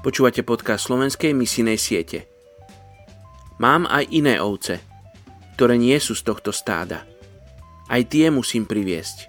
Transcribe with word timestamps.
Počúvate 0.00 0.40
podcast 0.40 0.88
slovenskej 0.88 1.36
misijnej 1.36 1.76
siete. 1.76 2.24
Mám 3.60 3.84
aj 3.84 4.08
iné 4.08 4.40
ovce, 4.40 4.80
ktoré 5.60 5.76
nie 5.76 5.92
sú 6.00 6.16
z 6.16 6.24
tohto 6.24 6.56
stáda. 6.56 7.04
Aj 7.84 8.00
tie 8.08 8.32
musím 8.32 8.64
priviesť. 8.64 9.28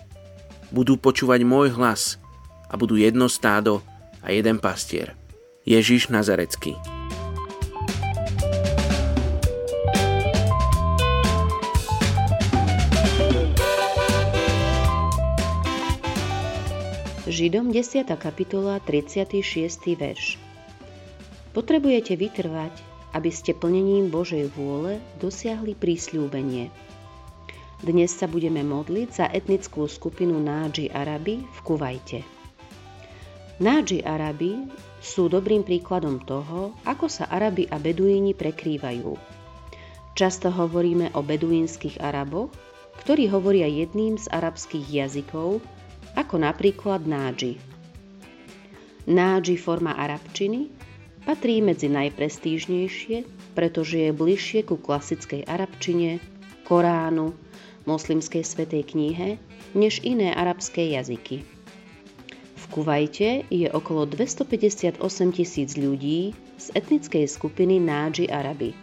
Budú 0.71 0.95
počúvať 0.95 1.43
môj 1.43 1.75
hlas 1.75 2.23
a 2.71 2.79
budú 2.79 2.95
jedno 2.95 3.27
stádo 3.27 3.83
a 4.23 4.31
jeden 4.31 4.63
pastier. 4.63 5.11
Ježiš 5.67 6.07
Nazarecký. 6.07 6.79
Židom 17.27 17.75
10. 17.75 18.07
kapitola 18.15 18.79
36. 18.79 19.43
verš 19.99 20.50
Potrebujete 21.51 22.15
vytrvať, 22.15 22.71
aby 23.11 23.27
ste 23.27 23.51
plnením 23.51 24.07
Božej 24.07 24.47
vôle 24.55 25.03
dosiahli 25.19 25.75
prísľúbenie. 25.75 26.71
Dnes 27.83 28.15
sa 28.15 28.23
budeme 28.31 28.63
modliť 28.63 29.09
za 29.11 29.25
etnickú 29.27 29.83
skupinu 29.83 30.39
Nádži 30.39 30.87
Araby 30.87 31.43
v 31.43 31.59
Kuvajte. 31.59 32.19
Nádži 33.59 33.99
Araby 33.99 34.63
sú 35.03 35.27
dobrým 35.27 35.67
príkladom 35.67 36.23
toho, 36.23 36.71
ako 36.87 37.11
sa 37.11 37.27
Araby 37.27 37.67
a 37.67 37.83
Beduíni 37.83 38.31
prekrývajú. 38.31 39.11
Často 40.15 40.55
hovoríme 40.55 41.11
o 41.17 41.19
beduínskych 41.19 41.99
Araboch, 41.99 42.55
ktorí 43.03 43.27
hovoria 43.27 43.67
jedným 43.67 44.15
z 44.15 44.31
arabských 44.31 44.87
jazykov, 44.87 45.59
ako 46.15 46.35
napríklad 46.39 47.03
Nádži. 47.03 47.59
Nádži 49.09 49.59
forma 49.59 49.99
arabčiny 49.99 50.80
Patrí 51.21 51.61
medzi 51.61 51.85
najprestížnejšie, 51.85 53.29
pretože 53.53 54.09
je 54.09 54.09
bližšie 54.09 54.65
ku 54.65 54.73
klasickej 54.73 55.45
arabčine, 55.45 56.17
Koránu, 56.65 57.37
moslimskej 57.85 58.41
svetej 58.41 58.89
knihe, 58.89 59.37
než 59.77 60.01
iné 60.01 60.33
arabské 60.33 60.97
jazyky. 60.97 61.45
V 62.57 62.63
Kuvajte 62.73 63.45
je 63.53 63.69
okolo 63.69 64.09
258 64.09 64.97
tisíc 65.37 65.77
ľudí 65.77 66.33
z 66.57 66.67
etnickej 66.73 67.29
skupiny 67.29 67.77
Nádži 67.77 68.25
Araby. 68.25 68.73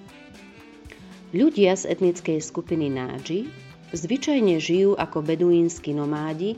Ľudia 1.35 1.75
z 1.75 1.91
etnickej 1.91 2.39
skupiny 2.39 2.87
Nádži 2.87 3.51
zvyčajne 3.91 4.63
žijú 4.63 4.95
ako 4.95 5.27
beduínsky 5.27 5.91
nomádi 5.91 6.55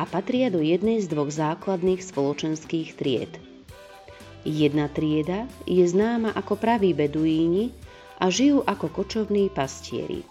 a 0.00 0.08
patria 0.08 0.48
do 0.48 0.64
jednej 0.64 1.04
z 1.04 1.06
dvoch 1.12 1.28
základných 1.28 2.00
spoločenských 2.00 2.96
tried– 2.96 3.32
Jedna 4.42 4.90
trieda 4.90 5.46
je 5.70 5.86
známa 5.86 6.34
ako 6.34 6.58
praví 6.58 6.90
beduíni 6.90 7.70
a 8.18 8.26
žijú 8.26 8.66
ako 8.66 8.90
kočovní 8.90 9.46
pastieri. 9.54 10.26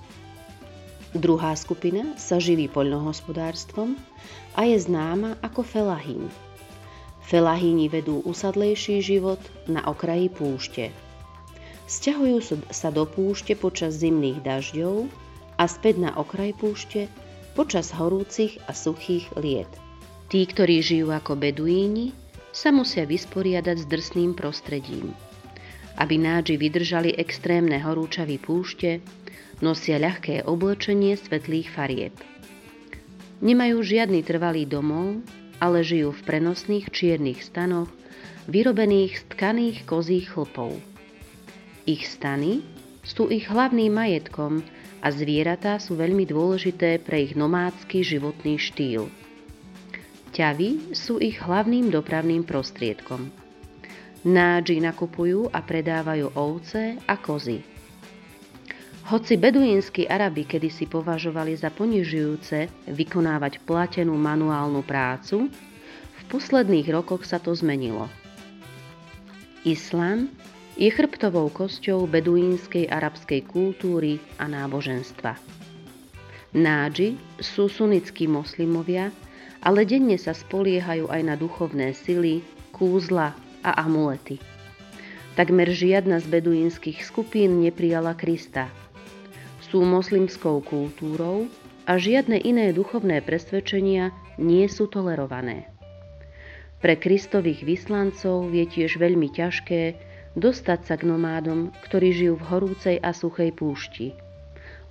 Druhá 1.16 1.56
skupina 1.56 2.16
sa 2.16 2.40
živí 2.40 2.72
poľnohospodárstvom 2.72 3.96
a 4.56 4.62
je 4.68 4.80
známa 4.80 5.40
ako 5.44 5.64
felahín. 5.64 6.28
Felahíni 7.28 7.88
vedú 7.88 8.20
usadlejší 8.28 9.00
život 9.00 9.40
na 9.68 9.84
okraji 9.88 10.28
púšte. 10.28 10.92
Sťahujú 11.88 12.68
sa 12.72 12.92
do 12.92 13.04
púšte 13.08 13.56
počas 13.56 14.00
zimných 14.00 14.44
dažďov 14.44 15.08
a 15.60 15.64
späť 15.68 16.04
na 16.04 16.12
okraj 16.16 16.56
púšte 16.56 17.12
počas 17.56 17.92
horúcich 17.92 18.60
a 18.68 18.76
suchých 18.76 19.28
liet. 19.40 19.72
Tí, 20.32 20.48
ktorí 20.48 20.80
žijú 20.80 21.12
ako 21.12 21.36
beduíni, 21.36 22.16
sa 22.52 22.70
musia 22.70 23.08
vysporiadať 23.08 23.84
s 23.84 23.86
drsným 23.88 24.36
prostredím. 24.36 25.16
Aby 25.96 26.20
nádži 26.20 26.56
vydržali 26.60 27.12
extrémne 27.16 27.80
horúčavy 27.80 28.40
púšte, 28.40 29.00
nosia 29.64 30.00
ľahké 30.00 30.44
oblečenie 30.48 31.16
svetlých 31.16 31.68
farieb. 31.72 32.16
Nemajú 33.42 33.82
žiadny 33.82 34.22
trvalý 34.22 34.68
domov, 34.68 35.24
ale 35.58 35.82
žijú 35.82 36.14
v 36.14 36.22
prenosných 36.28 36.92
čiernych 36.94 37.42
stanoch, 37.42 37.90
vyrobených 38.46 39.22
z 39.22 39.24
tkaných 39.34 39.78
kozích 39.88 40.28
chlpov. 40.34 40.78
Ich 41.88 42.06
stany 42.06 42.62
sú 43.02 43.30
ich 43.34 43.50
hlavným 43.50 43.94
majetkom 43.94 44.62
a 45.02 45.08
zvieratá 45.10 45.82
sú 45.82 45.98
veľmi 45.98 46.30
dôležité 46.30 47.02
pre 47.02 47.26
ich 47.26 47.34
nomádsky 47.34 48.06
životný 48.06 48.62
štýl– 48.62 49.10
Ťavy 50.42 50.98
sú 50.98 51.22
ich 51.22 51.38
hlavným 51.38 51.94
dopravným 51.94 52.42
prostriedkom. 52.42 53.30
Nádži 54.26 54.82
nakupujú 54.82 55.54
a 55.54 55.62
predávajú 55.62 56.34
ovce 56.34 56.98
a 57.06 57.14
kozy. 57.14 57.62
Hoci 59.06 59.38
beduínsky 59.38 60.10
Araby 60.10 60.50
kedysi 60.50 60.90
považovali 60.90 61.54
za 61.54 61.70
ponižujúce 61.70 62.90
vykonávať 62.90 63.62
platenú 63.70 64.18
manuálnu 64.18 64.82
prácu, 64.82 65.46
v 66.10 66.22
posledných 66.26 66.90
rokoch 66.90 67.22
sa 67.22 67.38
to 67.38 67.54
zmenilo. 67.54 68.10
Islám 69.62 70.26
je 70.74 70.90
chrbtovou 70.90 71.54
kosťou 71.54 72.10
beduínskej 72.10 72.90
arabskej 72.90 73.46
kultúry 73.46 74.18
a 74.42 74.50
náboženstva. 74.50 75.38
Nádži 76.58 77.14
sú 77.38 77.70
sunnickí 77.70 78.26
moslimovia, 78.26 79.14
ale 79.62 79.86
denne 79.86 80.18
sa 80.18 80.34
spoliehajú 80.34 81.10
aj 81.10 81.22
na 81.22 81.36
duchovné 81.38 81.94
sily, 81.94 82.42
kúzla 82.74 83.38
a 83.62 83.72
amulety. 83.86 84.42
Takmer 85.38 85.72
žiadna 85.72 86.20
z 86.20 86.28
beduínskych 86.28 87.06
skupín 87.06 87.64
neprijala 87.64 88.18
Krista. 88.18 88.68
Sú 89.64 89.86
moslimskou 89.88 90.60
kultúrou 90.60 91.48
a 91.88 91.96
žiadne 91.96 92.42
iné 92.42 92.76
duchovné 92.76 93.24
presvedčenia 93.24 94.12
nie 94.36 94.68
sú 94.68 94.92
tolerované. 94.92 95.72
Pre 96.82 96.98
Kristových 96.98 97.62
vyslancov 97.62 98.50
je 98.52 98.66
tiež 98.66 98.98
veľmi 98.98 99.30
ťažké 99.30 99.96
dostať 100.34 100.80
sa 100.90 100.96
k 100.98 101.06
nomádom, 101.06 101.70
ktorí 101.86 102.10
žijú 102.12 102.42
v 102.42 102.48
horúcej 102.50 102.96
a 103.00 103.14
suchej 103.14 103.54
púšti. 103.54 104.18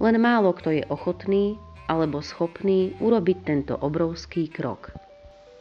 Len 0.00 0.16
málo 0.16 0.54
kto 0.56 0.72
je 0.72 0.84
ochotný 0.88 1.60
alebo 1.90 2.22
schopný 2.22 2.94
urobiť 3.02 3.38
tento 3.42 3.74
obrovský 3.74 4.46
krok. 4.46 4.94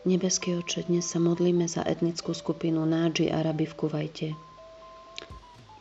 Nebeský 0.05 0.61
oče, 0.61 0.85
dnes 0.85 1.09
sa 1.09 1.17
modlíme 1.17 1.65
za 1.65 1.81
etnickú 1.81 2.37
skupinu 2.37 2.85
Nádži 2.85 3.33
Araby 3.33 3.65
v 3.65 3.73
Kuvajte. 3.73 4.27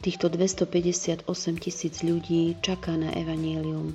Týchto 0.00 0.32
258 0.32 1.28
tisíc 1.60 2.00
ľudí 2.00 2.56
čaká 2.64 2.96
na 2.96 3.12
evanílium. 3.12 3.92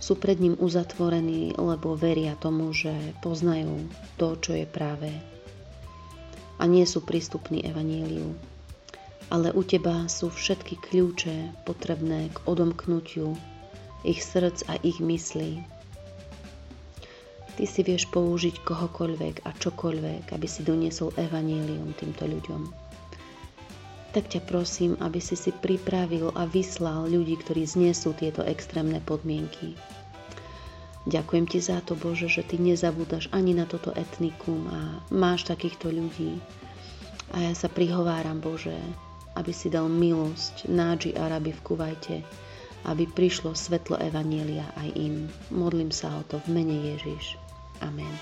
Sú 0.00 0.16
pred 0.16 0.40
ním 0.40 0.56
uzatvorení, 0.56 1.52
lebo 1.60 1.92
veria 2.00 2.32
tomu, 2.40 2.72
že 2.72 2.96
poznajú 3.20 3.92
to, 4.16 4.40
čo 4.40 4.56
je 4.56 4.64
práve. 4.64 5.12
A 6.56 6.64
nie 6.64 6.88
sú 6.88 7.04
prístupní 7.04 7.60
evaníliu. 7.68 8.32
Ale 9.28 9.52
u 9.52 9.60
teba 9.68 10.08
sú 10.08 10.32
všetky 10.32 10.80
kľúče 10.80 11.68
potrebné 11.68 12.32
k 12.32 12.36
odomknutiu 12.48 13.36
ich 14.06 14.24
srdc 14.24 14.64
a 14.70 14.80
ich 14.80 14.98
myslí. 15.02 15.60
Ty 17.60 17.64
si 17.68 17.80
vieš 17.84 18.08
použiť 18.08 18.64
kohokoľvek 18.64 19.44
a 19.44 19.52
čokoľvek, 19.52 20.32
aby 20.32 20.46
si 20.48 20.64
doniesol 20.64 21.12
evanílium 21.20 21.92
týmto 21.92 22.24
ľuďom. 22.24 22.72
Tak 24.10 24.26
ťa 24.26 24.42
prosím, 24.48 24.98
aby 24.98 25.22
si 25.22 25.38
si 25.38 25.54
pripravil 25.54 26.32
a 26.34 26.48
vyslal 26.48 27.06
ľudí, 27.06 27.38
ktorí 27.38 27.62
znesú 27.62 28.16
tieto 28.16 28.42
extrémne 28.42 28.98
podmienky. 29.04 29.78
Ďakujem 31.06 31.46
ti 31.48 31.58
za 31.62 31.80
to, 31.80 31.96
Bože, 31.96 32.28
že 32.28 32.44
ty 32.44 32.60
nezabúdaš 32.60 33.30
ani 33.32 33.56
na 33.56 33.64
toto 33.64 33.94
etnikum 33.94 34.68
a 34.68 35.00
máš 35.14 35.48
takýchto 35.48 35.88
ľudí. 35.88 36.42
A 37.30 37.50
ja 37.50 37.52
sa 37.54 37.70
prihováram, 37.70 38.42
Bože, 38.42 38.74
aby 39.38 39.54
si 39.54 39.70
dal 39.70 39.86
milosť 39.86 40.66
Nádži 40.66 41.14
Arabi 41.14 41.54
v 41.54 41.60
Kuvajte, 41.62 42.16
aby 42.88 43.04
prišlo 43.08 43.52
svetlo 43.52 44.00
Evanielia 44.00 44.68
aj 44.76 44.88
im. 44.96 45.28
Modlím 45.52 45.92
sa 45.92 46.12
o 46.18 46.22
to 46.26 46.40
v 46.46 46.60
mene 46.60 46.76
Ježiš. 46.94 47.36
Amen. 47.80 48.12